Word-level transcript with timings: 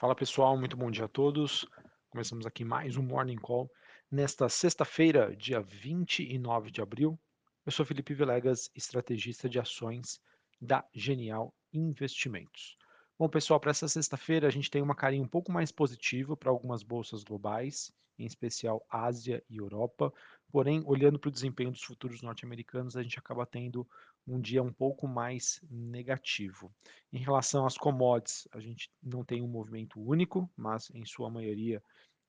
Fala 0.00 0.14
pessoal, 0.14 0.56
muito 0.56 0.78
bom 0.78 0.90
dia 0.90 1.04
a 1.04 1.08
todos. 1.08 1.66
Começamos 2.08 2.46
aqui 2.46 2.64
mais 2.64 2.96
um 2.96 3.02
Morning 3.02 3.36
Call 3.36 3.70
nesta 4.10 4.48
sexta-feira, 4.48 5.36
dia 5.36 5.60
29 5.60 6.70
de 6.70 6.80
abril. 6.80 7.20
Eu 7.66 7.70
sou 7.70 7.84
Felipe 7.84 8.14
Vilegas, 8.14 8.70
estrategista 8.74 9.46
de 9.46 9.58
ações 9.58 10.18
da 10.58 10.82
Genial 10.94 11.54
Investimentos. 11.70 12.78
Bom, 13.18 13.28
pessoal, 13.28 13.60
para 13.60 13.72
essa 13.72 13.86
sexta-feira 13.88 14.48
a 14.48 14.50
gente 14.50 14.70
tem 14.70 14.80
uma 14.80 14.94
carinha 14.94 15.22
um 15.22 15.28
pouco 15.28 15.52
mais 15.52 15.70
positiva 15.70 16.34
para 16.34 16.48
algumas 16.48 16.82
bolsas 16.82 17.22
globais, 17.22 17.92
em 18.20 18.26
especial 18.26 18.84
Ásia 18.88 19.42
e 19.48 19.56
Europa. 19.56 20.12
Porém, 20.50 20.82
olhando 20.84 21.18
para 21.18 21.28
o 21.28 21.32
desempenho 21.32 21.70
dos 21.70 21.82
futuros 21.82 22.22
norte-americanos, 22.22 22.96
a 22.96 23.02
gente 23.02 23.18
acaba 23.18 23.46
tendo 23.46 23.86
um 24.26 24.40
dia 24.40 24.62
um 24.62 24.72
pouco 24.72 25.08
mais 25.08 25.60
negativo. 25.70 26.72
Em 27.12 27.18
relação 27.18 27.66
às 27.66 27.76
commodities, 27.76 28.46
a 28.52 28.60
gente 28.60 28.90
não 29.02 29.24
tem 29.24 29.42
um 29.42 29.48
movimento 29.48 30.00
único, 30.00 30.50
mas 30.56 30.90
em 30.90 31.04
sua 31.04 31.30
maioria 31.30 31.82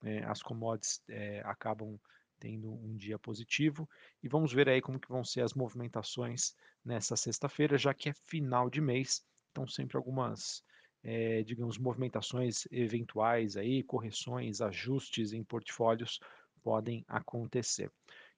é, 0.04 0.24
as 0.24 0.42
commodities 0.42 1.02
é, 1.08 1.42
acabam 1.46 2.00
tendo 2.40 2.74
um 2.74 2.96
dia 2.96 3.20
positivo. 3.20 3.88
E 4.24 4.28
vamos 4.28 4.52
ver 4.52 4.68
aí 4.68 4.82
como 4.82 5.00
que 5.00 5.10
vão 5.10 5.24
ser 5.24 5.42
as 5.42 5.54
movimentações 5.54 6.56
nessa 6.84 7.16
sexta-feira, 7.16 7.78
já 7.78 7.94
que 7.94 8.10
é 8.10 8.14
final 8.14 8.70
de 8.70 8.82
mês, 8.82 9.24
então 9.52 9.68
sempre 9.68 9.98
algumas 9.98 10.64
é, 11.04 11.44
digamos, 11.44 11.78
movimentações 11.78 12.68
eventuais 12.72 13.58
aí, 13.58 13.84
correções, 13.84 14.62
ajustes 14.62 15.34
em 15.34 15.44
portfólios 15.44 16.20
podem 16.62 17.04
acontecer. 17.08 17.92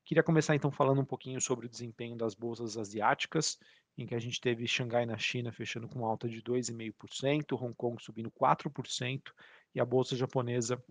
Queria 0.05 0.23
começar 0.23 0.55
então 0.55 0.71
falando 0.71 1.01
um 1.01 1.05
pouquinho 1.05 1.39
sobre 1.39 1.65
o 1.65 1.69
desempenho 1.69 2.15
das 2.15 2.33
bolsas 2.35 2.77
asiáticas, 2.77 3.57
em 3.97 4.05
que 4.05 4.15
a 4.15 4.19
gente 4.19 4.41
teve 4.41 4.67
Xangai 4.67 5.05
na 5.05 5.17
China 5.17 5.51
fechando 5.51 5.87
com 5.87 6.05
alta 6.05 6.27
de 6.27 6.41
2,5%, 6.41 7.61
Hong 7.61 7.73
Kong 7.75 8.01
subindo 8.01 8.31
4% 8.31 9.21
e 9.73 9.79
a 9.79 9.85
bolsa 9.85 10.15
japonesa 10.15 10.81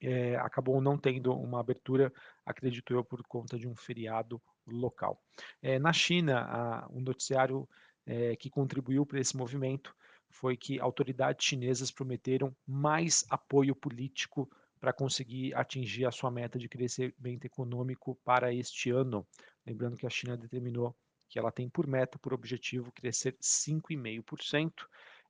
é, 0.00 0.34
acabou 0.36 0.80
não 0.80 0.98
tendo 0.98 1.32
uma 1.32 1.60
abertura, 1.60 2.12
acredito 2.44 2.92
eu, 2.92 3.04
por 3.04 3.22
conta 3.26 3.56
de 3.58 3.68
um 3.68 3.76
feriado 3.76 4.42
local. 4.66 5.20
É, 5.60 5.78
na 5.78 5.92
China, 5.92 6.40
a, 6.40 6.88
um 6.90 7.00
noticiário 7.00 7.68
é, 8.04 8.34
que 8.34 8.50
contribuiu 8.50 9.06
para 9.06 9.20
esse 9.20 9.36
movimento 9.36 9.94
foi 10.32 10.56
que 10.56 10.80
autoridades 10.80 11.46
chinesas 11.46 11.90
prometeram 11.90 12.54
mais 12.66 13.24
apoio 13.30 13.76
político 13.76 14.50
para 14.80 14.92
conseguir 14.92 15.54
atingir 15.54 16.06
a 16.06 16.10
sua 16.10 16.30
meta 16.30 16.58
de 16.58 16.68
crescimento 16.68 17.44
econômico 17.44 18.18
para 18.24 18.52
este 18.52 18.90
ano. 18.90 19.24
Lembrando 19.64 19.96
que 19.96 20.06
a 20.06 20.10
China 20.10 20.36
determinou 20.36 20.96
que 21.28 21.38
ela 21.38 21.52
tem 21.52 21.68
por 21.68 21.86
meta, 21.86 22.18
por 22.18 22.34
objetivo, 22.34 22.90
crescer 22.92 23.36
5,5% 23.40 24.72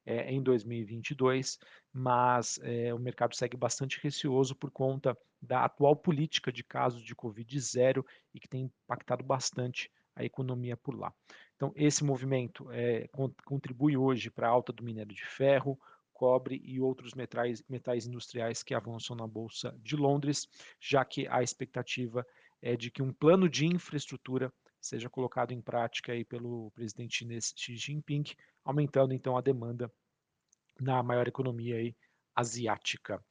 é, 0.05 0.33
em 0.33 0.42
2022, 0.42 1.58
mas 1.92 2.58
é, 2.62 2.92
o 2.92 2.98
mercado 2.98 3.36
segue 3.36 3.56
bastante 3.56 4.00
receoso 4.03 4.56
por 4.56 4.70
conta 4.70 5.17
da 5.41 5.64
atual 5.64 5.95
política 5.95 6.50
de 6.50 6.64
casos 6.64 7.03
de 7.03 7.14
Covid 7.14 7.61
zero 7.61 8.05
e 8.34 8.41
que 8.41 8.48
tem 8.48 8.62
impactado 8.62 9.23
bastante 9.23 9.91
a 10.15 10.25
economia 10.25 10.77
por 10.77 10.99
lá. 10.99 11.13
Então, 11.57 11.73
esse 11.77 12.05
movimento 12.05 12.71
é, 12.71 13.09
contribui 13.45 13.97
hoje 13.97 14.31
para 14.31 14.49
a 14.49 14.51
alta 14.51 14.73
do 14.73 14.83
minério 14.83 15.15
de 15.15 15.25
ferro, 15.25 15.79
cobre 16.13 16.61
e 16.65 16.81
outros 16.81 17.15
metais, 17.15 17.63
metais 17.69 18.07
industriais 18.07 18.63
que 18.63 18.75
avançam 18.75 19.17
na 19.17 19.27
Bolsa 19.27 19.75
de 19.83 19.97
Londres, 19.97 20.49
já 20.81 21.05
que 21.05 21.27
a 21.29 21.43
expectativa 21.43 22.27
é 22.61 22.77
de 22.77 22.91
que 22.91 23.03
um 23.03 23.13
plano 23.13 23.49
de 23.49 23.67
infraestrutura 23.67 24.53
seja 24.81 25.09
colocado 25.09 25.53
em 25.53 25.61
prática 25.61 26.13
aí 26.13 26.25
pelo 26.25 26.71
presidente 26.73 27.19
chinês 27.19 27.53
Xi 27.57 27.77
Jinping, 27.77 28.25
aumentando 28.65 29.15
então 29.15 29.37
a 29.37 29.41
demanda 29.41 29.93
na 30.81 31.03
maior 31.03 31.27
economia 31.29 31.77
aí 31.77 31.97
asiática. 32.35 33.25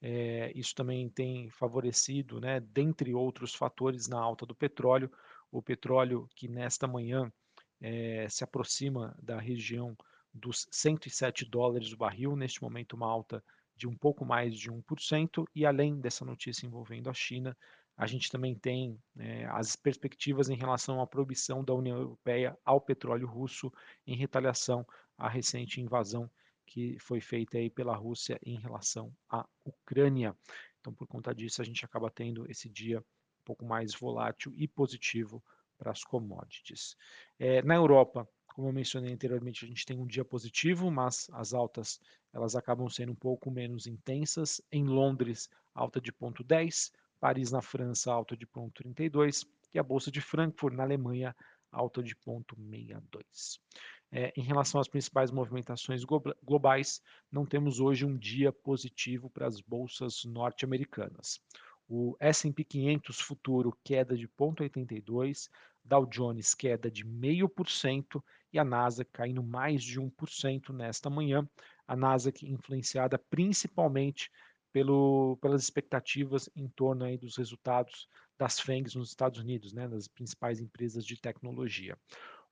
É, 0.00 0.52
isso 0.54 0.74
também 0.74 1.08
tem 1.08 1.50
favorecido, 1.50 2.40
né, 2.40 2.60
dentre 2.60 3.14
outros 3.14 3.54
fatores, 3.54 4.06
na 4.06 4.18
alta 4.18 4.46
do 4.46 4.54
petróleo, 4.54 5.10
o 5.50 5.62
petróleo 5.62 6.28
que 6.34 6.48
nesta 6.48 6.86
manhã 6.86 7.32
é, 7.80 8.28
se 8.28 8.44
aproxima 8.44 9.16
da 9.22 9.38
região 9.38 9.96
dos 10.32 10.66
107 10.70 11.44
dólares 11.44 11.92
o 11.92 11.96
barril, 11.96 12.36
neste 12.36 12.62
momento 12.62 12.94
uma 12.94 13.06
alta 13.06 13.42
de 13.76 13.86
um 13.86 13.96
pouco 13.96 14.24
mais 14.24 14.56
de 14.56 14.70
1%, 14.70 15.46
e 15.54 15.64
além 15.64 16.00
dessa 16.00 16.24
notícia 16.24 16.66
envolvendo 16.66 17.08
a 17.08 17.14
China, 17.14 17.56
a 17.96 18.06
gente 18.06 18.30
também 18.30 18.54
tem 18.54 18.98
é, 19.18 19.46
as 19.46 19.74
perspectivas 19.74 20.48
em 20.48 20.56
relação 20.56 21.00
à 21.00 21.06
proibição 21.06 21.64
da 21.64 21.74
União 21.74 21.96
Europeia 21.96 22.56
ao 22.64 22.80
petróleo 22.80 23.26
russo 23.26 23.72
em 24.06 24.16
retaliação 24.16 24.86
à 25.16 25.28
recente 25.28 25.80
invasão 25.80 26.30
que 26.68 26.98
foi 27.00 27.20
feita 27.20 27.58
aí 27.58 27.70
pela 27.70 27.96
Rússia 27.96 28.38
em 28.44 28.58
relação 28.58 29.12
à 29.28 29.44
Ucrânia. 29.64 30.36
Então, 30.80 30.92
por 30.92 31.08
conta 31.08 31.34
disso, 31.34 31.62
a 31.62 31.64
gente 31.64 31.84
acaba 31.84 32.10
tendo 32.10 32.48
esse 32.50 32.68
dia 32.68 33.02
pouco 33.48 33.64
mais 33.64 33.94
volátil 33.94 34.52
e 34.54 34.68
positivo 34.68 35.42
para 35.78 35.90
as 35.90 36.04
commodities. 36.04 36.94
É, 37.38 37.62
na 37.62 37.76
Europa, 37.76 38.28
como 38.48 38.68
eu 38.68 38.72
mencionei 38.72 39.10
anteriormente, 39.14 39.64
a 39.64 39.68
gente 39.68 39.86
tem 39.86 39.98
um 39.98 40.06
dia 40.06 40.24
positivo, 40.24 40.90
mas 40.90 41.30
as 41.32 41.54
altas 41.54 41.98
elas 42.34 42.54
acabam 42.54 42.90
sendo 42.90 43.12
um 43.12 43.16
pouco 43.16 43.50
menos 43.50 43.86
intensas. 43.86 44.60
Em 44.70 44.84
Londres, 44.84 45.48
alta 45.74 45.98
de 45.98 46.12
0,10, 46.12 46.92
Paris 47.18 47.50
na 47.50 47.62
França, 47.62 48.12
alta 48.12 48.36
de 48.36 48.46
0,32 48.46 49.46
e 49.72 49.78
a 49.78 49.82
Bolsa 49.82 50.10
de 50.10 50.20
Frankfurt 50.20 50.74
na 50.74 50.82
Alemanha, 50.82 51.34
alta 51.72 52.02
de 52.02 52.14
0,62. 52.14 53.58
É, 54.10 54.32
em 54.36 54.42
relação 54.42 54.80
às 54.80 54.88
principais 54.88 55.30
movimentações 55.30 56.02
globais, 56.44 57.00
não 57.30 57.46
temos 57.46 57.80
hoje 57.80 58.04
um 58.04 58.16
dia 58.16 58.52
positivo 58.52 59.30
para 59.30 59.46
as 59.46 59.60
bolsas 59.60 60.24
norte-americanas. 60.24 61.40
O 61.88 62.16
S&P 62.20 62.64
500 62.64 63.20
futuro 63.20 63.76
queda 63.82 64.16
de 64.16 64.28
0,82, 64.28 65.48
Dow 65.82 66.04
Jones 66.04 66.54
queda 66.54 66.90
de 66.90 67.02
0,5% 67.04 68.22
e 68.52 68.58
a 68.58 68.64
Nasdaq 68.64 69.10
caindo 69.10 69.42
mais 69.42 69.82
de 69.82 69.98
1% 69.98 70.70
nesta 70.70 71.08
manhã. 71.08 71.48
A 71.86 71.96
Nasdaq 71.96 72.46
influenciada 72.46 73.18
principalmente 73.18 74.30
pelo, 74.70 75.38
pelas 75.40 75.62
expectativas 75.62 76.50
em 76.54 76.68
torno 76.68 77.04
aí 77.04 77.16
dos 77.16 77.36
resultados 77.36 78.06
das 78.36 78.60
FANGs 78.60 78.94
nos 78.94 79.08
Estados 79.08 79.40
Unidos, 79.40 79.72
né, 79.72 79.88
das 79.88 80.06
principais 80.06 80.60
empresas 80.60 81.04
de 81.04 81.18
tecnologia. 81.18 81.98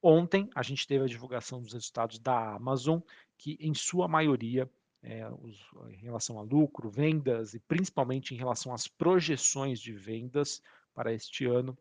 Ontem 0.03 0.49
a 0.55 0.63
gente 0.63 0.87
teve 0.87 1.05
a 1.05 1.09
divulgação 1.09 1.61
dos 1.61 1.73
resultados 1.73 2.19
da 2.19 2.55
Amazon, 2.55 3.01
que 3.37 3.57
em 3.61 3.75
sua 3.75 4.09
maioria 4.09 4.71
é, 5.07 5.25
os, 5.41 5.57
em 5.89 6.03
relação 6.03 6.37
a 6.39 6.43
lucro, 6.43 6.91
vendas 6.91 7.55
e 7.55 7.61
principalmente 7.61 8.35
em 8.35 8.37
relação 8.37 8.75
às 8.75 8.89
projeções 8.89 9.81
de 9.81 9.93
vendas 9.93 10.61
para 10.93 11.13
este 11.13 11.47
ano, 11.47 11.79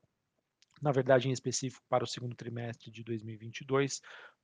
na 0.80 0.92
verdade, 0.92 1.28
em 1.28 1.32
específico 1.32 1.84
para 1.90 2.04
o 2.04 2.08
segundo 2.08 2.36
trimestre 2.36 2.92
de 2.92 3.04
2022, 3.04 4.00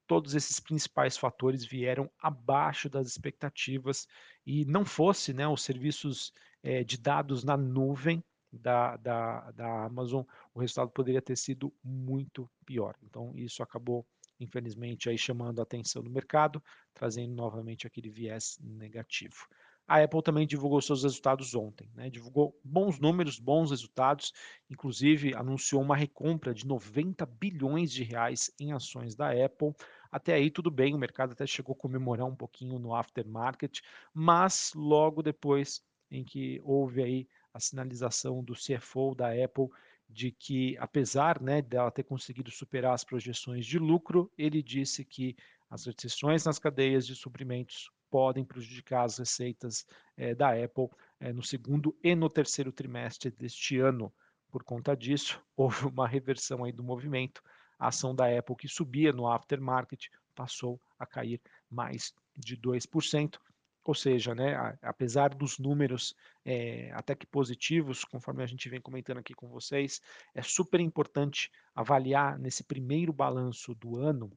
todos 0.08 0.34
esses 0.34 0.59
principais 0.59 1.16
fatores 1.16 1.64
vieram 1.64 2.09
abaixo 2.20 2.90
das 2.90 3.08
expectativas 3.08 4.08
e 4.46 4.66
não 4.66 4.84
fosse 4.84 5.31
né, 5.31 5.47
os 5.47 5.62
serviços 5.62 6.34
é, 6.64 6.84
de 6.84 6.97
dados 6.97 7.44
na 7.44 7.56
nuvem 7.56 8.24
da, 8.52 8.97
da, 8.97 9.52
da 9.52 9.86
Amazon, 9.86 10.25
o 10.53 10.59
resultado 10.59 10.90
poderia 10.90 11.22
ter 11.22 11.38
sido 11.38 11.72
muito 11.84 12.50
pior. 12.66 12.96
Então, 13.03 13.31
isso 13.38 13.62
acabou 13.62 14.06
infelizmente 14.44 15.09
aí 15.09 15.18
chamando 15.18 15.59
a 15.59 15.63
atenção 15.63 16.03
do 16.03 16.09
mercado, 16.09 16.62
trazendo 16.94 17.34
novamente 17.34 17.85
aquele 17.85 18.09
viés 18.09 18.57
negativo. 18.62 19.47
A 19.88 20.02
Apple 20.02 20.24
também 20.24 20.47
divulgou 20.47 20.81
seus 20.81 21.03
resultados 21.03 21.53
ontem, 21.53 21.90
né? 21.94 22.09
divulgou 22.09 22.57
bons 22.63 22.97
números, 23.00 23.38
bons 23.38 23.72
resultados, 23.72 24.31
inclusive 24.69 25.35
anunciou 25.35 25.81
uma 25.81 25.97
recompra 25.97 26.53
de 26.53 26.66
90 26.66 27.25
bilhões 27.25 27.91
de 27.91 28.02
reais 28.03 28.50
em 28.57 28.72
ações 28.72 29.16
da 29.16 29.31
Apple. 29.31 29.74
Até 30.09 30.34
aí 30.34 30.50
tudo 30.50 30.72
bem, 30.72 30.94
o 30.94 30.97
mercado 30.97 31.34
até 31.34 31.46
chegou 31.46 31.73
a 31.73 31.78
comemorar 31.78 32.25
um 32.25 32.35
pouquinho 32.35 32.79
no 32.79 32.96
aftermarket, 32.96 33.81
mas 34.13 34.72
logo 34.75 35.22
depois 35.22 35.84
em 36.09 36.23
que 36.23 36.61
houve 36.64 37.03
aí 37.03 37.28
a 37.53 37.59
sinalização 37.59 38.41
do 38.41 38.53
CFO 38.53 39.14
da 39.14 39.32
Apple 39.32 39.67
de 40.11 40.31
que, 40.31 40.78
apesar 40.78 41.41
né, 41.41 41.61
dela 41.61 41.90
ter 41.90 42.03
conseguido 42.03 42.52
superar 42.52 42.93
as 42.93 43.03
projeções 43.03 43.66
de 43.66 43.79
lucro, 43.79 44.31
ele 44.37 44.61
disse 44.61 45.05
que 45.05 45.35
as 45.69 45.85
restrições 45.85 46.43
nas 46.46 46.59
cadeias 46.59 47.08
de 47.08 47.16
suprimentos 47.16 47.90
podem 48.09 48.43
prejudicar 48.43 49.05
as 49.05 49.17
receitas 49.17 49.85
é, 50.17 50.35
da 50.35 50.49
Apple 50.49 50.90
é, 51.19 51.31
no 51.31 51.41
segundo 51.41 51.97
e 52.03 52.13
no 52.13 52.29
terceiro 52.29 52.72
trimestre 52.72 53.31
deste 53.31 53.79
ano. 53.79 54.13
Por 54.52 54.63
conta 54.63 54.96
disso, 54.96 55.41
houve 55.55 55.85
uma 55.85 56.08
reversão 56.08 56.66
aí 56.66 56.73
do 56.73 56.84
movimento. 56.84 57.41
A 57.79 57.87
ação 57.87 58.14
da 58.14 58.25
Apple, 58.37 58.55
que 58.57 58.67
subia 58.67 59.14
no 59.14 59.28
aftermarket, 59.28 60.09
passou 60.35 60.79
a 60.99 61.05
cair 61.05 61.41
mais 61.69 62.14
de 62.35 62.57
2%. 62.57 63.40
Ou 63.83 63.95
seja, 63.95 64.35
né, 64.35 64.78
apesar 64.81 65.33
dos 65.33 65.57
números 65.57 66.16
é, 66.45 66.91
até 66.93 67.16
que 67.16 67.25
positivos, 67.25 68.05
conforme 68.05 68.43
a 68.43 68.45
gente 68.45 68.69
vem 68.69 68.79
comentando 68.79 69.17
aqui 69.17 69.33
com 69.33 69.47
vocês, 69.49 69.99
é 70.35 70.41
super 70.41 70.79
importante 70.79 71.51
avaliar 71.73 72.37
nesse 72.37 72.63
primeiro 72.63 73.11
balanço 73.11 73.73
do 73.73 73.97
ano 73.97 74.31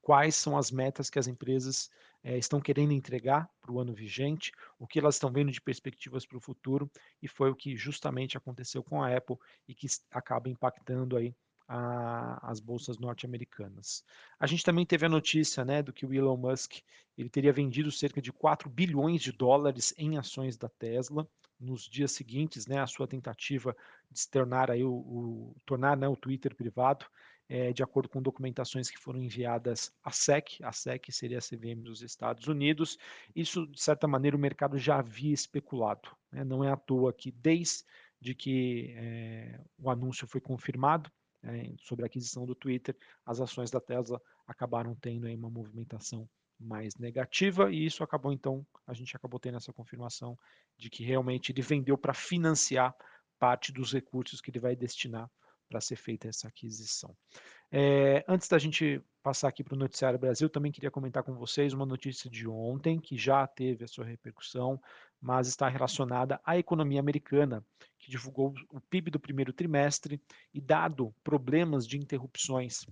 quais 0.00 0.34
são 0.34 0.56
as 0.56 0.70
metas 0.70 1.08
que 1.08 1.18
as 1.18 1.28
empresas 1.28 1.88
é, 2.22 2.36
estão 2.36 2.60
querendo 2.60 2.92
entregar 2.92 3.48
para 3.60 3.72
o 3.72 3.80
ano 3.80 3.94
vigente, 3.94 4.52
o 4.78 4.86
que 4.86 4.98
elas 4.98 5.14
estão 5.14 5.32
vendo 5.32 5.50
de 5.50 5.60
perspectivas 5.60 6.26
para 6.26 6.36
o 6.36 6.40
futuro, 6.40 6.90
e 7.22 7.28
foi 7.28 7.50
o 7.50 7.56
que 7.56 7.76
justamente 7.76 8.36
aconteceu 8.36 8.82
com 8.82 9.02
a 9.02 9.16
Apple 9.16 9.36
e 9.66 9.74
que 9.74 9.86
acaba 10.10 10.48
impactando 10.48 11.16
aí 11.16 11.34
a, 11.72 12.50
as 12.50 12.60
bolsas 12.60 12.98
norte-americanas. 12.98 14.04
A 14.38 14.46
gente 14.46 14.62
também 14.62 14.84
teve 14.84 15.06
a 15.06 15.08
notícia 15.08 15.64
né, 15.64 15.82
do 15.82 15.92
que 15.92 16.04
o 16.04 16.12
Elon 16.12 16.36
Musk 16.36 16.80
ele 17.16 17.30
teria 17.30 17.52
vendido 17.52 17.90
cerca 17.90 18.20
de 18.20 18.30
4 18.30 18.68
bilhões 18.68 19.22
de 19.22 19.32
dólares 19.32 19.94
em 19.96 20.18
ações 20.18 20.58
da 20.58 20.68
Tesla 20.68 21.26
nos 21.58 21.84
dias 21.84 22.12
seguintes, 22.12 22.66
né, 22.66 22.78
a 22.78 22.86
sua 22.86 23.06
tentativa 23.06 23.74
de 24.10 24.20
se 24.20 24.30
tornar 24.30 24.70
aí 24.70 24.84
o, 24.84 24.92
o 24.92 25.56
tornar 25.64 25.96
né, 25.96 26.08
o 26.08 26.16
Twitter 26.16 26.54
privado, 26.54 27.06
é, 27.48 27.72
de 27.72 27.82
acordo 27.82 28.08
com 28.08 28.20
documentações 28.20 28.90
que 28.90 28.98
foram 28.98 29.22
enviadas 29.22 29.92
à 30.02 30.10
SEC, 30.10 30.62
a 30.62 30.72
SEC 30.72 31.10
seria 31.10 31.38
a 31.38 31.40
CVM 31.40 31.82
dos 31.82 32.02
Estados 32.02 32.48
Unidos. 32.48 32.98
Isso, 33.34 33.66
de 33.66 33.80
certa 33.80 34.06
maneira, 34.06 34.36
o 34.36 34.40
mercado 34.40 34.78
já 34.78 34.98
havia 34.98 35.32
especulado. 35.32 36.10
Né? 36.30 36.44
Não 36.44 36.64
é 36.64 36.70
à 36.70 36.76
toa 36.76 37.12
que 37.12 37.30
desde 37.30 38.34
que 38.36 38.94
é, 38.96 39.60
o 39.78 39.90
anúncio 39.90 40.26
foi 40.26 40.40
confirmado, 40.40 41.10
é, 41.44 41.72
sobre 41.78 42.04
a 42.04 42.06
aquisição 42.06 42.46
do 42.46 42.54
Twitter, 42.54 42.96
as 43.26 43.40
ações 43.40 43.70
da 43.70 43.80
Tesla 43.80 44.20
acabaram 44.46 44.94
tendo 44.94 45.26
aí 45.26 45.34
uma 45.34 45.50
movimentação 45.50 46.28
mais 46.58 46.94
negativa 46.96 47.72
e 47.72 47.84
isso 47.84 48.04
acabou 48.04 48.32
então, 48.32 48.64
a 48.86 48.94
gente 48.94 49.16
acabou 49.16 49.40
tendo 49.40 49.56
essa 49.56 49.72
confirmação 49.72 50.38
de 50.78 50.88
que 50.88 51.04
realmente 51.04 51.50
ele 51.50 51.62
vendeu 51.62 51.98
para 51.98 52.14
financiar 52.14 52.94
parte 53.38 53.72
dos 53.72 53.92
recursos 53.92 54.40
que 54.40 54.50
ele 54.50 54.60
vai 54.60 54.76
destinar 54.76 55.28
para 55.68 55.80
ser 55.80 55.96
feita 55.96 56.28
essa 56.28 56.48
aquisição. 56.48 57.16
É, 57.70 58.22
antes 58.28 58.46
da 58.46 58.58
gente 58.58 59.02
passar 59.22 59.48
aqui 59.48 59.64
para 59.64 59.74
o 59.74 59.78
Noticiário 59.78 60.18
Brasil, 60.18 60.50
também 60.50 60.70
queria 60.70 60.90
comentar 60.90 61.22
com 61.22 61.34
vocês 61.34 61.72
uma 61.72 61.86
notícia 61.86 62.30
de 62.30 62.46
ontem, 62.46 63.00
que 63.00 63.16
já 63.16 63.46
teve 63.46 63.84
a 63.84 63.88
sua 63.88 64.04
repercussão, 64.04 64.78
mas 65.22 65.46
está 65.46 65.68
relacionada 65.68 66.40
à 66.44 66.58
economia 66.58 66.98
americana, 66.98 67.64
que 67.96 68.10
divulgou 68.10 68.52
o 68.70 68.80
PIB 68.80 69.12
do 69.12 69.20
primeiro 69.20 69.52
trimestre 69.52 70.20
e, 70.52 70.60
dado 70.60 71.14
problemas 71.22 71.86
de 71.86 71.96
interrupções 71.96 72.84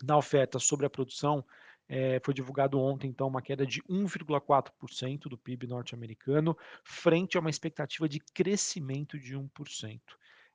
na 0.00 0.16
oferta 0.16 0.60
sobre 0.60 0.86
a 0.86 0.90
produção, 0.90 1.44
é, 1.88 2.20
foi 2.24 2.32
divulgado 2.32 2.78
ontem, 2.78 3.08
então, 3.08 3.26
uma 3.26 3.42
queda 3.42 3.66
de 3.66 3.82
1,4% 3.82 5.22
do 5.22 5.36
PIB 5.36 5.66
norte-americano, 5.66 6.56
frente 6.84 7.36
a 7.36 7.40
uma 7.40 7.50
expectativa 7.50 8.08
de 8.08 8.20
crescimento 8.20 9.18
de 9.18 9.36
1%. 9.36 10.00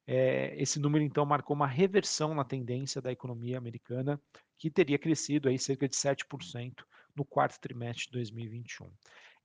É, 0.07 0.55
esse 0.57 0.79
número, 0.79 1.03
então, 1.03 1.25
marcou 1.25 1.53
uma 1.53 1.67
reversão 1.67 2.33
na 2.33 2.45
tendência 2.45 3.01
da 3.01 3.11
economia 3.11 3.57
americana, 3.57 4.21
que 4.57 4.71
teria 4.71 4.97
crescido 4.97 5.49
aí 5.49 5.59
cerca 5.59 5.89
de 5.89 5.95
7% 5.95 6.85
no 7.13 7.25
quarto 7.25 7.59
trimestre 7.59 8.05
de 8.05 8.11
2021. 8.13 8.89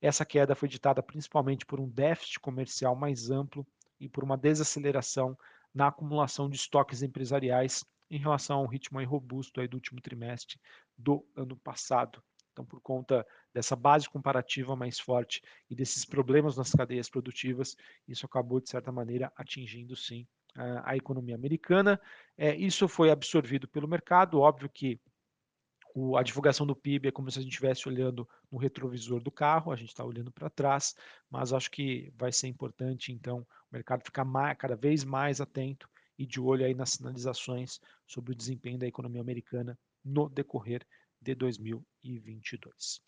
Essa 0.01 0.25
queda 0.25 0.55
foi 0.55 0.67
ditada 0.67 1.03
principalmente 1.03 1.65
por 1.65 1.79
um 1.79 1.87
déficit 1.87 2.39
comercial 2.39 2.95
mais 2.95 3.29
amplo 3.29 3.65
e 3.99 4.09
por 4.09 4.23
uma 4.23 4.37
desaceleração 4.37 5.37
na 5.73 5.87
acumulação 5.87 6.49
de 6.49 6.55
estoques 6.55 7.03
empresariais 7.03 7.85
em 8.09 8.17
relação 8.17 8.59
ao 8.59 8.65
ritmo 8.65 9.01
robusto 9.05 9.61
aí 9.61 9.67
do 9.67 9.75
último 9.75 10.01
trimestre 10.01 10.59
do 10.97 11.25
ano 11.35 11.55
passado. 11.55 12.21
Então, 12.51 12.65
por 12.65 12.81
conta 12.81 13.25
dessa 13.53 13.75
base 13.75 14.09
comparativa 14.09 14.75
mais 14.75 14.99
forte 14.99 15.41
e 15.69 15.75
desses 15.75 16.03
problemas 16.03 16.57
nas 16.57 16.71
cadeias 16.71 17.09
produtivas, 17.09 17.77
isso 18.07 18.25
acabou, 18.25 18.59
de 18.59 18.69
certa 18.69 18.91
maneira, 18.91 19.31
atingindo, 19.37 19.95
sim, 19.95 20.27
a 20.83 20.97
economia 20.97 21.35
americana. 21.35 21.99
É, 22.37 22.53
isso 22.55 22.87
foi 22.89 23.09
absorvido 23.09 23.67
pelo 23.69 23.87
mercado, 23.87 24.41
óbvio 24.41 24.69
que 24.69 24.99
o, 25.93 26.17
a 26.17 26.23
divulgação 26.23 26.65
do 26.65 26.75
PIB 26.75 27.07
é 27.07 27.11
como 27.11 27.29
se 27.29 27.39
a 27.39 27.41
gente 27.41 27.51
estivesse 27.51 27.87
olhando 27.87 28.27
no 28.51 28.57
retrovisor 28.57 29.21
do 29.21 29.31
carro, 29.31 29.71
a 29.71 29.75
gente 29.75 29.89
está 29.89 30.03
olhando 30.03 30.31
para 30.31 30.49
trás, 30.49 30.95
mas 31.29 31.53
acho 31.53 31.69
que 31.69 32.11
vai 32.15 32.31
ser 32.31 32.47
importante, 32.47 33.11
então, 33.11 33.39
o 33.39 33.73
mercado 33.73 34.03
ficar 34.03 34.25
mais, 34.25 34.57
cada 34.57 34.75
vez 34.75 35.03
mais 35.03 35.41
atento 35.41 35.89
e 36.17 36.25
de 36.25 36.39
olho 36.39 36.65
aí 36.65 36.73
nas 36.73 36.91
sinalizações 36.91 37.79
sobre 38.07 38.31
o 38.31 38.35
desempenho 38.35 38.77
da 38.77 38.87
economia 38.87 39.21
americana 39.21 39.77
no 40.03 40.29
decorrer 40.29 40.85
de 41.21 41.35
2022. 41.35 43.01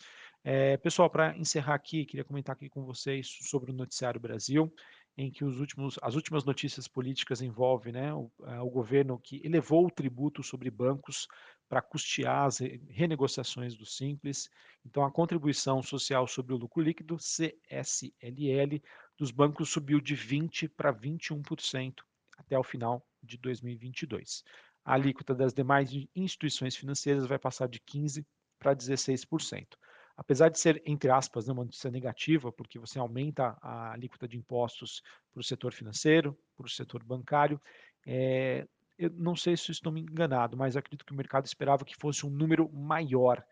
É, 0.44 0.78
pessoal, 0.78 1.10
para 1.10 1.38
encerrar 1.38 1.76
aqui, 1.76 2.06
queria 2.06 2.24
comentar 2.24 2.56
aqui 2.56 2.70
com 2.70 2.84
vocês 2.84 3.28
sobre 3.42 3.72
o 3.72 3.74
Noticiário 3.74 4.20
Brasil 4.20 4.72
em 5.18 5.32
que 5.32 5.46
os 5.46 5.60
últimos, 5.60 6.00
as 6.02 6.16
últimas 6.16 6.44
notícias 6.44 6.88
políticas 6.88 7.42
envolvem 7.42 7.94
né, 7.94 8.14
o, 8.14 8.32
é, 8.46 8.60
o 8.60 8.70
governo 8.70 9.20
que 9.20 9.42
elevou 9.44 9.86
o 9.86 9.92
tributo 9.92 10.42
sobre 10.42 10.72
bancos 10.72 11.28
para 11.70 11.82
custear 11.82 12.46
as 12.46 12.60
renegociações 12.90 13.76
do 13.76 13.86
Simples. 13.86 14.50
Então, 14.86 15.04
a 15.04 15.12
contribuição 15.12 15.82
social 15.82 16.28
sobre 16.28 16.54
o 16.54 16.58
lucro 16.58 16.82
líquido, 16.82 17.18
CSLL, 17.18 18.82
dos 19.18 19.32
bancos 19.32 19.70
subiu 19.70 20.02
de 20.02 20.16
20% 20.16 20.72
para 20.76 20.94
21% 20.94 21.96
até 22.38 22.58
o 22.58 22.64
final 22.64 23.06
de 23.22 23.38
2022. 23.38 24.44
A 24.84 24.94
alíquota 24.96 25.34
das 25.34 25.54
demais 25.54 25.92
instituições 26.16 26.76
financeiras 26.76 27.26
vai 27.26 27.40
passar 27.40 27.68
de 27.68 27.80
15% 27.80 28.26
para 28.60 28.76
16% 28.76 29.68
apesar 30.16 30.50
de 30.50 30.60
ser, 30.60 30.82
entre 30.86 31.10
aspas, 31.10 31.48
né, 31.48 31.54
uma 31.54 31.66
notícia 31.66 31.90
negativa, 31.90 32.52
porque 32.52 32.80
você 32.80 33.00
aumenta 33.00 33.58
a 33.62 33.92
alíquota 33.94 34.28
de 34.28 34.38
impostos 34.38 35.02
para 35.32 35.42
o 35.42 35.44
setor 35.44 35.74
financeiro, 35.74 36.38
para 36.56 36.66
o 36.66 36.70
setor 36.70 37.04
bancário, 37.04 37.60
é, 38.06 38.68
eu 38.98 39.10
não 39.12 39.36
sei 39.36 39.58
se 39.58 39.72
estou 39.72 39.92
me 39.92 40.02
enganado, 40.02 40.56
mas 40.56 40.78
acredito 40.78 41.06
que 41.06 41.14
o 41.14 41.16
mercado 41.16 41.46
esperava 41.46 41.86
que 41.86 41.96
fosse 41.96 42.26
um 42.26 42.30
número 42.30 42.70
maior. 42.72 43.44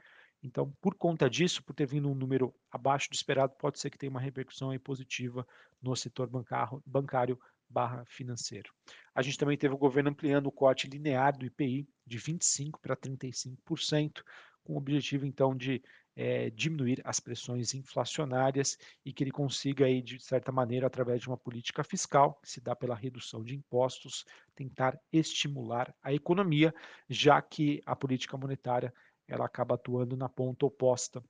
Então, 0.44 0.72
por 0.82 0.96
conta 0.96 1.30
disso, 1.30 1.64
por 1.64 1.74
ter 1.74 1.86
vindo 1.86 2.10
um 2.10 2.16
número 2.16 2.54
abaixo 2.72 3.10
do 3.10 3.14
esperado, 3.14 3.54
pode 3.58 3.80
ser 3.80 3.90
que 3.90 3.98
tenha 3.98 4.10
uma 4.10 4.20
repercussão 4.20 4.78
positiva 4.80 5.48
no 5.82 5.96
setor 5.96 6.28
bancário, 6.28 6.82
bancário 6.86 7.40
barra 7.70 8.04
financeiro. 8.06 8.72
A 9.16 9.22
gente 9.22 9.38
também 9.38 9.58
teve 9.58 9.74
o 9.74 9.78
governo 9.78 10.10
ampliando 10.10 10.48
o 10.48 10.52
corte 10.52 10.88
linear 10.88 11.38
do 11.38 11.46
IPI 11.46 11.88
de 12.06 12.20
25% 12.20 12.72
para 12.82 12.98
35%, 12.98 14.24
com 14.64 14.74
o 14.74 14.78
objetivo, 14.78 15.26
então, 15.26 15.56
de 15.56 15.82
é, 16.16 16.50
diminuir 16.50 17.02
as 17.06 17.20
pressões 17.20 17.74
inflacionárias 17.74 18.78
e 19.06 19.14
que 19.14 19.24
ele 19.24 19.32
consiga, 19.32 19.86
aí, 19.86 20.02
de 20.02 20.20
certa 20.20 20.52
maneira, 20.52 20.88
através 20.88 21.22
de 21.22 21.28
uma 21.28 21.38
política 21.38 21.84
fiscal, 21.84 22.40
que 22.42 22.50
se 22.50 22.62
dá 22.62 22.76
pela 22.76 22.96
redução 22.96 23.44
de 23.44 23.56
impostos, 23.56 24.26
tentar 24.56 25.00
estimular 25.12 25.94
a 26.02 26.14
economia, 26.14 26.74
já 27.10 27.42
que 27.42 27.82
a 27.86 27.96
política 27.96 28.38
monetária 28.38 28.94
ela 29.28 29.46
acaba 29.46 29.76
atuando 29.76 30.18
na 30.18 30.28
ponta 30.28 30.66
oposta 30.66 31.24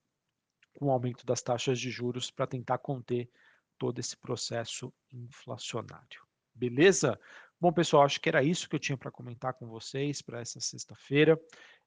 com 0.73 0.87
o 0.87 0.91
aumento 0.91 1.25
das 1.25 1.41
taxas 1.41 1.79
de 1.79 1.89
juros 1.89 2.31
para 2.31 2.47
tentar 2.47 2.79
conter 2.79 3.29
todo 3.77 3.99
esse 3.99 4.17
processo 4.17 4.93
inflacionário. 5.11 6.21
Beleza? 6.53 7.19
Bom, 7.59 7.71
pessoal, 7.71 8.03
acho 8.03 8.19
que 8.19 8.29
era 8.29 8.43
isso 8.43 8.67
que 8.67 8.75
eu 8.75 8.79
tinha 8.79 8.97
para 8.97 9.11
comentar 9.11 9.53
com 9.53 9.67
vocês 9.67 10.21
para 10.21 10.41
essa 10.41 10.59
sexta-feira. 10.59 11.39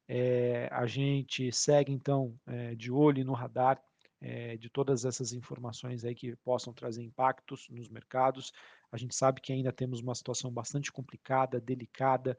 É, 0.08 0.68
a 0.70 0.86
gente 0.86 1.50
segue, 1.52 1.92
então, 1.92 2.38
é, 2.46 2.74
de 2.74 2.90
olho 2.90 3.24
no 3.24 3.32
radar 3.32 3.82
é, 4.20 4.56
de 4.56 4.68
todas 4.70 5.04
essas 5.04 5.32
informações 5.32 6.04
aí 6.04 6.14
que 6.14 6.34
possam 6.36 6.72
trazer 6.72 7.02
impactos 7.02 7.68
nos 7.70 7.88
mercados. 7.88 8.52
A 8.90 8.96
gente 8.96 9.14
sabe 9.14 9.40
que 9.40 9.52
ainda 9.52 9.72
temos 9.72 10.00
uma 10.00 10.14
situação 10.14 10.50
bastante 10.50 10.90
complicada, 10.92 11.60
delicada. 11.60 12.38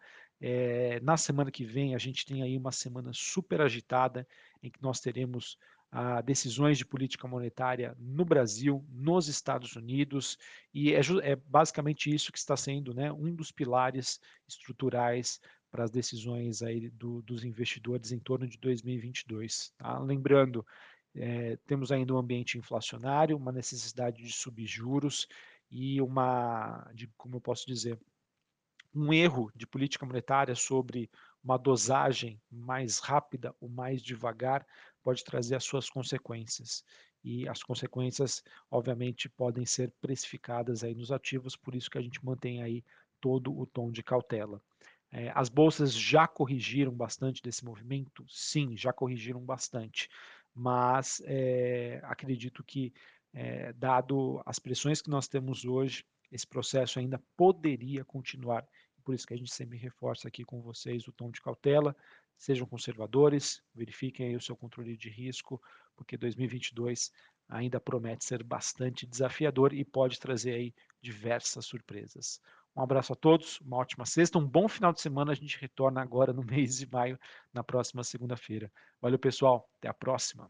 na 1.01 1.17
semana 1.17 1.51
que 1.51 1.65
vem, 1.65 1.93
a 1.93 1.98
gente 1.98 2.25
tem 2.25 2.41
aí 2.41 2.57
uma 2.57 2.72
semana 2.72 3.12
super 3.13 3.62
agitada, 3.62 4.27
em 4.63 4.72
que 4.72 4.81
nós 4.81 5.00
teremos 5.00 5.57
ah, 5.98 6.19
decisões 6.19 6.77
de 6.77 6.86
política 6.86 7.25
monetária 7.25 7.95
no 7.98 8.25
Brasil, 8.25 8.86
nos 8.89 9.29
Estados 9.29 9.77
Unidos, 9.77 10.38
e 10.74 10.93
é, 10.93 11.00
é 11.24 11.36
basicamente 11.38 12.13
isso 12.13 12.34
que 12.34 12.38
está 12.38 12.57
sendo 12.57 12.93
né, 12.93 13.13
um 13.13 13.34
dos 13.34 13.50
pilares 13.50 14.19
estruturais 14.45 15.39
para 15.75 15.84
as 15.84 15.91
decisões 15.91 16.63
aí 16.63 16.89
do, 16.89 17.22
dos 17.22 17.44
investidores 17.44 18.13
em 18.13 18.20
torno 18.20 18.48
de 18.48 18.58
2022. 18.60 19.74
Tá? 19.77 20.00
Lembrando, 20.00 20.65
é, 21.13 21.58
temos 21.67 21.91
ainda 21.91 22.13
um 22.13 22.17
ambiente 22.17 22.58
inflacionário, 22.58 23.36
uma 23.36 23.51
necessidade 23.51 24.24
de 24.24 24.32
subir 24.32 24.65
juros 24.65 25.27
e 25.70 26.00
uma, 26.00 26.89
de, 26.94 27.08
como 27.17 27.36
eu 27.36 27.41
posso 27.41 27.67
dizer, 27.67 28.00
um 28.94 29.12
erro 29.12 29.51
de 29.53 29.67
política 29.67 30.05
monetária 30.05 30.55
sobre 30.55 31.10
uma 31.44 31.58
dosagem 31.58 32.41
mais 32.50 33.00
rápida 33.00 33.53
ou 33.60 33.67
mais 33.67 34.01
devagar 34.01 34.65
pode 35.03 35.25
trazer 35.25 35.55
as 35.55 35.65
suas 35.65 35.89
consequências. 35.89 36.86
E 37.22 37.50
as 37.50 37.62
consequências, 37.62 38.41
obviamente, 38.72 39.27
podem 39.27 39.65
ser 39.65 39.91
precificadas 40.00 40.86
aí 40.86 40.96
nos 40.96 41.12
ativos, 41.12 41.58
por 41.58 41.75
isso 41.75 41.89
que 41.89 41.98
a 41.98 42.01
gente 42.01 42.24
mantém 42.24 42.63
aí 42.63 42.82
todo 43.20 43.53
o 43.53 43.65
tom 43.65 43.91
de 43.91 44.01
cautela. 44.01 44.62
É, 45.12 45.32
as 45.34 45.50
bolsas 45.50 45.94
já 45.94 46.28
corrigiram 46.28 46.92
bastante 46.92 47.42
desse 47.42 47.64
movimento? 47.64 48.26
Sim, 48.28 48.76
já 48.76 48.92
corrigiram 48.92 49.40
bastante, 49.40 50.10
mas 50.54 51.22
é, 51.26 52.02
acredito 52.04 52.64
que, 52.64 52.94
é, 53.34 53.72
dado 53.74 54.42
as 54.46 54.60
pressões 54.60 55.02
que 55.02 55.10
nós 55.10 55.28
temos 55.28 55.66
hoje, 55.66 56.06
esse 56.32 56.48
processo 56.48 57.00
ainda 57.00 57.22
poderia 57.38 58.04
continuar. 58.04 58.68
Por 59.04 59.14
isso 59.14 59.28
que 59.28 59.34
a 59.34 59.38
gente 59.38 59.54
sempre 59.54 59.78
reforça 59.78 60.28
aqui 60.28 60.44
com 60.44 60.62
vocês 60.62 61.08
o 61.08 61.12
tom 61.12 61.30
de 61.30 61.40
cautela, 61.40 61.96
sejam 62.38 62.68
conservadores, 62.68 63.62
verifiquem 63.74 64.28
aí 64.28 64.36
o 64.36 64.42
seu 64.42 64.56
controle 64.56 64.98
de 64.98 65.10
risco, 65.10 65.62
porque 65.96 66.18
2022 66.18 67.12
ainda 67.48 67.80
promete 67.80 68.26
ser 68.26 68.44
bastante 68.44 69.06
desafiador 69.06 69.74
e 69.74 69.86
pode 69.86 70.20
trazer 70.20 70.54
aí 70.54 70.74
diversas 71.02 71.66
surpresas. 71.66 72.42
Um 72.75 72.82
abraço 72.82 73.13
a 73.13 73.15
todos, 73.15 73.62
uma 73.62 73.77
ótima 73.77 74.05
sexta, 74.05 74.38
um 74.38 74.46
bom 74.46 74.67
final 74.67 74.91
de 74.91 75.00
semana. 75.00 75.32
A 75.32 75.36
gente 75.36 75.60
retorna 75.60 76.01
agora 76.01 76.34
no 76.34 76.44
mês 76.46 76.77
de 76.77 76.91
maio, 76.91 77.17
na 77.53 77.63
próxima 77.63 78.03
segunda-feira. 78.03 78.72
Valeu, 79.01 79.17
pessoal. 79.17 79.70
Até 79.77 79.88
a 79.88 79.94
próxima. 79.94 80.50